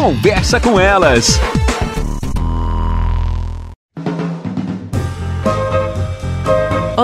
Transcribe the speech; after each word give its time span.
Conversa 0.00 0.58
com 0.58 0.80
elas. 0.80 1.38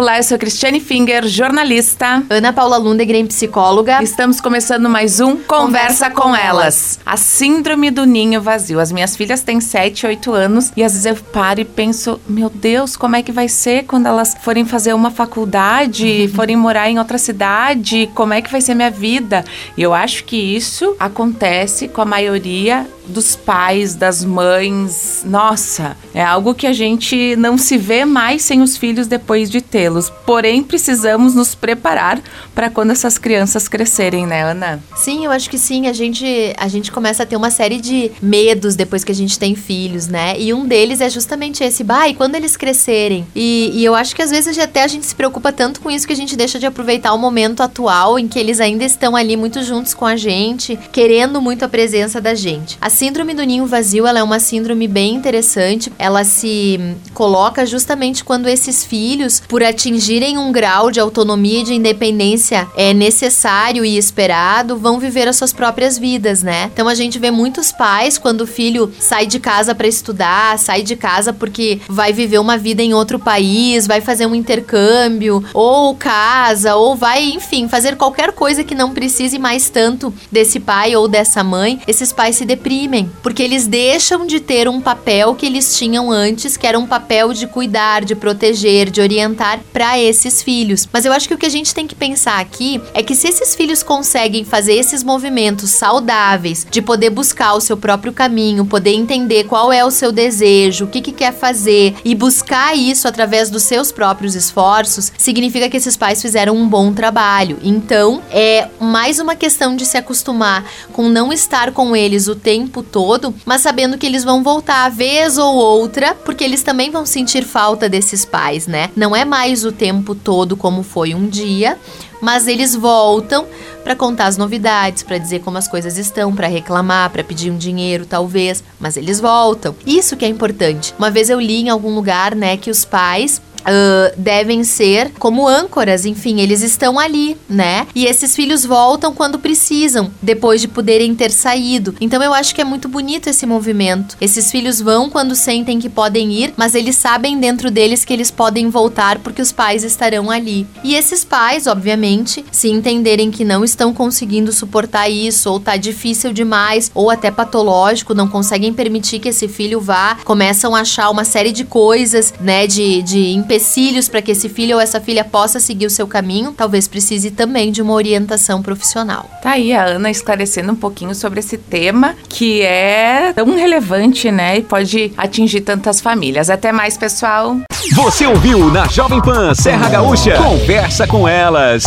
Olá, 0.06 0.18
eu 0.18 0.22
sou 0.22 0.38
Cristiane 0.38 0.78
Finger, 0.78 1.26
jornalista. 1.26 2.22
Ana 2.30 2.52
Paula 2.52 2.76
Lundegren, 2.76 3.26
psicóloga. 3.26 4.00
Estamos 4.00 4.40
começando 4.40 4.88
mais 4.88 5.18
um 5.18 5.34
Conversa, 5.34 5.48
Conversa 5.48 6.10
com, 6.10 6.22
com 6.22 6.36
elas. 6.36 7.00
A 7.04 7.16
síndrome 7.16 7.90
do 7.90 8.06
ninho 8.06 8.40
vazio. 8.40 8.78
As 8.78 8.92
minhas 8.92 9.16
filhas 9.16 9.42
têm 9.42 9.60
7, 9.60 10.06
8 10.06 10.32
anos 10.32 10.72
e 10.76 10.84
às 10.84 10.92
vezes 10.92 11.06
eu 11.06 11.16
paro 11.16 11.60
e 11.60 11.64
penso, 11.64 12.20
meu 12.28 12.48
Deus, 12.48 12.96
como 12.96 13.16
é 13.16 13.22
que 13.22 13.32
vai 13.32 13.48
ser 13.48 13.82
quando 13.86 14.06
elas 14.06 14.36
forem 14.42 14.64
fazer 14.64 14.94
uma 14.94 15.10
faculdade, 15.10 16.06
uhum. 16.06 16.28
forem 16.28 16.54
morar 16.54 16.88
em 16.88 17.00
outra 17.00 17.18
cidade, 17.18 18.08
como 18.14 18.32
é 18.32 18.40
que 18.40 18.52
vai 18.52 18.60
ser 18.60 18.76
minha 18.76 18.92
vida? 18.92 19.44
E 19.76 19.82
eu 19.82 19.92
acho 19.92 20.22
que 20.22 20.36
isso 20.36 20.94
acontece 21.00 21.88
com 21.88 22.00
a 22.00 22.04
maioria 22.04 22.86
dos 23.06 23.36
pais, 23.36 23.94
das 23.94 24.24
mães. 24.24 25.22
Nossa, 25.24 25.96
é 26.14 26.22
algo 26.22 26.54
que 26.54 26.66
a 26.66 26.72
gente 26.72 27.36
não 27.36 27.56
se 27.56 27.76
vê 27.76 28.04
mais 28.04 28.42
sem 28.42 28.62
os 28.62 28.76
filhos 28.76 29.06
depois 29.06 29.50
de 29.50 29.60
tê-los. 29.60 30.10
Porém, 30.24 30.62
precisamos 30.62 31.34
nos 31.34 31.54
preparar 31.54 32.20
para 32.54 32.70
quando 32.70 32.90
essas 32.90 33.18
crianças 33.18 33.68
crescerem, 33.68 34.26
né, 34.26 34.42
Ana? 34.42 34.80
Sim, 34.96 35.24
eu 35.24 35.30
acho 35.30 35.48
que 35.50 35.58
sim. 35.58 35.86
A 35.86 35.92
gente, 35.92 36.54
a 36.56 36.68
gente 36.68 36.90
começa 36.90 37.22
a 37.22 37.26
ter 37.26 37.36
uma 37.36 37.50
série 37.50 37.80
de 37.80 38.10
medos 38.20 38.76
depois 38.76 39.04
que 39.04 39.12
a 39.12 39.14
gente 39.14 39.38
tem 39.38 39.54
filhos, 39.54 40.06
né? 40.08 40.38
E 40.38 40.52
um 40.52 40.66
deles 40.66 41.00
é 41.00 41.08
justamente 41.08 41.62
esse, 41.62 41.84
bah, 41.84 42.08
e 42.08 42.14
quando 42.14 42.34
eles 42.34 42.56
crescerem? 42.56 43.26
E, 43.34 43.70
e 43.74 43.84
eu 43.84 43.94
acho 43.94 44.14
que 44.14 44.22
às 44.22 44.30
vezes 44.30 44.58
até 44.58 44.82
a 44.82 44.88
gente 44.88 45.06
se 45.06 45.14
preocupa 45.14 45.52
tanto 45.52 45.80
com 45.80 45.90
isso 45.90 46.06
que 46.06 46.12
a 46.12 46.16
gente 46.16 46.36
deixa 46.36 46.58
de 46.58 46.66
aproveitar 46.66 47.12
o 47.12 47.18
momento 47.18 47.62
atual 47.62 48.18
em 48.18 48.26
que 48.26 48.38
eles 48.38 48.60
ainda 48.60 48.84
estão 48.84 49.14
ali 49.14 49.36
muito 49.36 49.62
juntos 49.62 49.94
com 49.94 50.06
a 50.06 50.16
gente, 50.16 50.78
querendo 50.92 51.40
muito 51.40 51.64
a 51.64 51.68
presença 51.68 52.20
da 52.20 52.34
gente. 52.34 52.78
Assim, 52.80 52.95
síndrome 52.96 53.34
do 53.34 53.42
ninho 53.42 53.66
vazio 53.66 54.06
ela 54.06 54.20
é 54.20 54.22
uma 54.22 54.40
síndrome 54.40 54.88
bem 54.88 55.14
interessante. 55.14 55.92
Ela 55.98 56.24
se 56.24 56.80
coloca 57.12 57.66
justamente 57.66 58.24
quando 58.24 58.48
esses 58.48 58.86
filhos, 58.86 59.42
por 59.46 59.62
atingirem 59.62 60.38
um 60.38 60.50
grau 60.50 60.90
de 60.90 60.98
autonomia 60.98 61.60
e 61.60 61.64
de 61.64 61.74
independência 61.74 62.66
é 62.74 62.94
necessário 62.94 63.84
e 63.84 63.98
esperado, 63.98 64.78
vão 64.78 64.98
viver 64.98 65.28
as 65.28 65.36
suas 65.36 65.52
próprias 65.52 65.98
vidas, 65.98 66.42
né? 66.42 66.70
Então 66.72 66.88
a 66.88 66.94
gente 66.94 67.18
vê 67.18 67.30
muitos 67.30 67.70
pais 67.70 68.16
quando 68.16 68.40
o 68.40 68.46
filho 68.46 68.90
sai 68.98 69.26
de 69.26 69.38
casa 69.38 69.74
para 69.74 69.86
estudar, 69.86 70.58
sai 70.58 70.82
de 70.82 70.96
casa 70.96 71.34
porque 71.34 71.78
vai 71.86 72.14
viver 72.14 72.38
uma 72.38 72.56
vida 72.56 72.82
em 72.82 72.94
outro 72.94 73.18
país, 73.18 73.86
vai 73.86 74.00
fazer 74.00 74.24
um 74.24 74.34
intercâmbio, 74.34 75.44
ou 75.52 75.94
casa, 75.94 76.76
ou 76.76 76.96
vai, 76.96 77.22
enfim, 77.24 77.68
fazer 77.68 77.96
qualquer 77.96 78.32
coisa 78.32 78.64
que 78.64 78.74
não 78.74 78.94
precise 78.94 79.38
mais 79.38 79.68
tanto 79.68 80.14
desse 80.32 80.58
pai 80.58 80.96
ou 80.96 81.06
dessa 81.06 81.44
mãe. 81.44 81.78
Esses 81.86 82.10
pais 82.10 82.36
se 82.36 82.46
deprimem 82.46 82.85
porque 83.22 83.42
eles 83.42 83.66
deixam 83.66 84.26
de 84.26 84.40
ter 84.40 84.68
um 84.68 84.80
papel 84.80 85.34
que 85.34 85.46
eles 85.46 85.76
tinham 85.76 86.10
antes, 86.10 86.56
que 86.56 86.66
era 86.66 86.78
um 86.78 86.86
papel 86.86 87.32
de 87.32 87.46
cuidar, 87.46 88.04
de 88.04 88.14
proteger, 88.14 88.90
de 88.90 89.00
orientar 89.00 89.60
para 89.72 89.98
esses 89.98 90.42
filhos. 90.42 90.88
Mas 90.92 91.04
eu 91.04 91.12
acho 91.12 91.28
que 91.28 91.34
o 91.34 91.38
que 91.38 91.46
a 91.46 91.50
gente 91.50 91.74
tem 91.74 91.86
que 91.86 91.94
pensar 91.94 92.40
aqui 92.40 92.80
é 92.94 93.02
que 93.02 93.14
se 93.14 93.28
esses 93.28 93.54
filhos 93.54 93.82
conseguem 93.82 94.44
fazer 94.44 94.74
esses 94.74 95.02
movimentos 95.02 95.70
saudáveis, 95.70 96.66
de 96.70 96.80
poder 96.80 97.10
buscar 97.10 97.54
o 97.54 97.60
seu 97.60 97.76
próprio 97.76 98.12
caminho, 98.12 98.66
poder 98.66 98.92
entender 98.92 99.44
qual 99.44 99.72
é 99.72 99.84
o 99.84 99.90
seu 99.90 100.12
desejo, 100.12 100.84
o 100.84 100.88
que, 100.88 101.00
que 101.00 101.12
quer 101.12 101.32
fazer 101.32 101.94
e 102.04 102.14
buscar 102.14 102.76
isso 102.76 103.08
através 103.08 103.50
dos 103.50 103.62
seus 103.62 103.92
próprios 103.92 104.34
esforços, 104.34 105.12
significa 105.18 105.68
que 105.68 105.76
esses 105.76 105.96
pais 105.96 106.22
fizeram 106.22 106.56
um 106.56 106.68
bom 106.68 106.92
trabalho. 106.92 107.58
Então, 107.62 108.22
é 108.30 108.68
mais 108.80 109.18
uma 109.18 109.34
questão 109.34 109.76
de 109.76 109.84
se 109.84 109.96
acostumar 109.96 110.64
com 110.92 111.08
não 111.08 111.32
estar 111.32 111.72
com 111.72 111.94
eles 111.94 112.28
o 112.28 112.34
tempo 112.34 112.75
todo, 112.82 113.34
mas 113.44 113.60
sabendo 113.60 113.98
que 113.98 114.06
eles 114.06 114.24
vão 114.24 114.42
voltar 114.42 114.90
vez 114.90 115.38
ou 115.38 115.54
outra, 115.54 116.14
porque 116.14 116.44
eles 116.44 116.62
também 116.62 116.90
vão 116.90 117.06
sentir 117.06 117.44
falta 117.44 117.88
desses 117.88 118.24
pais, 118.24 118.66
né? 118.66 118.90
Não 118.96 119.14
é 119.14 119.24
mais 119.24 119.64
o 119.64 119.72
tempo 119.72 120.14
todo 120.14 120.56
como 120.56 120.82
foi 120.82 121.14
um 121.14 121.26
dia, 121.26 121.78
mas 122.20 122.46
eles 122.46 122.74
voltam 122.74 123.46
para 123.84 123.94
contar 123.94 124.26
as 124.26 124.36
novidades, 124.36 125.02
para 125.02 125.18
dizer 125.18 125.40
como 125.40 125.58
as 125.58 125.68
coisas 125.68 125.96
estão, 125.96 126.34
para 126.34 126.48
reclamar, 126.48 127.10
para 127.10 127.22
pedir 127.22 127.50
um 127.50 127.56
dinheiro, 127.56 128.04
talvez, 128.04 128.64
mas 128.80 128.96
eles 128.96 129.20
voltam. 129.20 129.76
Isso 129.86 130.16
que 130.16 130.24
é 130.24 130.28
importante. 130.28 130.94
Uma 130.98 131.10
vez 131.10 131.30
eu 131.30 131.40
li 131.40 131.62
em 131.62 131.68
algum 131.68 131.94
lugar, 131.94 132.34
né, 132.34 132.56
que 132.56 132.70
os 132.70 132.84
pais 132.84 133.40
Uh, 133.66 134.14
devem 134.16 134.62
ser 134.62 135.10
como 135.18 135.48
âncoras, 135.48 136.06
enfim, 136.06 136.40
eles 136.40 136.62
estão 136.62 136.98
ali, 136.98 137.36
né? 137.48 137.86
E 137.94 138.06
esses 138.06 138.34
filhos 138.34 138.64
voltam 138.64 139.12
quando 139.12 139.38
precisam, 139.38 140.10
depois 140.22 140.60
de 140.60 140.68
poderem 140.68 141.14
ter 141.14 141.30
saído. 141.30 141.94
Então 142.00 142.22
eu 142.22 142.32
acho 142.32 142.54
que 142.54 142.60
é 142.60 142.64
muito 142.64 142.88
bonito 142.88 143.28
esse 143.28 143.44
movimento. 143.44 144.16
Esses 144.20 144.50
filhos 144.50 144.80
vão 144.80 145.10
quando 145.10 145.34
sentem 145.34 145.78
que 145.78 145.88
podem 145.88 146.32
ir, 146.32 146.54
mas 146.56 146.74
eles 146.74 146.96
sabem 146.96 147.38
dentro 147.38 147.70
deles 147.70 148.04
que 148.04 148.12
eles 148.12 148.30
podem 148.30 148.70
voltar 148.70 149.18
porque 149.18 149.42
os 149.42 149.52
pais 149.52 149.82
estarão 149.82 150.30
ali. 150.30 150.66
E 150.84 150.94
esses 150.94 151.24
pais, 151.24 151.66
obviamente, 151.66 152.44
se 152.52 152.68
entenderem 152.70 153.30
que 153.30 153.44
não 153.44 153.64
estão 153.64 153.92
conseguindo 153.92 154.52
suportar 154.52 155.08
isso, 155.08 155.50
ou 155.50 155.58
tá 155.58 155.76
difícil 155.76 156.32
demais, 156.32 156.90
ou 156.94 157.10
até 157.10 157.30
patológico, 157.30 158.14
não 158.14 158.28
conseguem 158.28 158.72
permitir 158.72 159.18
que 159.18 159.28
esse 159.28 159.48
filho 159.48 159.80
vá, 159.80 160.16
começam 160.24 160.74
a 160.74 160.80
achar 160.80 161.10
uma 161.10 161.24
série 161.24 161.52
de 161.52 161.64
coisas, 161.64 162.32
né, 162.40 162.66
de, 162.66 163.02
de 163.02 163.30
empecilhos 163.56 164.06
para 164.08 164.20
que 164.20 164.32
esse 164.32 164.48
filho 164.50 164.76
ou 164.76 164.80
essa 164.80 165.00
filha 165.00 165.24
possa 165.24 165.58
seguir 165.58 165.86
o 165.86 165.90
seu 165.90 166.06
caminho, 166.06 166.52
talvez 166.52 166.86
precise 166.86 167.30
também 167.30 167.72
de 167.72 167.80
uma 167.80 167.94
orientação 167.94 168.62
profissional. 168.62 169.30
Tá 169.42 169.52
aí 169.52 169.72
a 169.72 169.84
Ana 169.84 170.10
esclarecendo 170.10 170.72
um 170.72 170.76
pouquinho 170.76 171.14
sobre 171.14 171.40
esse 171.40 171.56
tema 171.56 172.14
que 172.28 172.60
é 172.60 173.32
tão 173.34 173.56
relevante, 173.56 174.30
né? 174.30 174.58
E 174.58 174.62
pode 174.62 175.12
atingir 175.16 175.62
tantas 175.62 176.02
famílias. 176.02 176.50
Até 176.50 176.70
mais, 176.70 176.98
pessoal. 176.98 177.56
Você 177.94 178.26
ouviu 178.26 178.70
na 178.70 178.86
Jovem 178.88 179.22
Pan 179.22 179.54
Serra 179.54 179.88
Gaúcha? 179.88 180.36
Conversa 180.36 181.06
com 181.06 181.26
elas. 181.26 181.84